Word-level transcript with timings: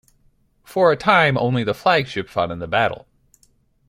For 0.63 0.91
a 0.91 0.95
time 0.97 1.37
only 1.37 1.63
the 1.63 1.75
flagship 1.75 2.27
fought 2.27 2.49
in 2.49 2.57
the 2.57 2.65
battle. 2.65 3.05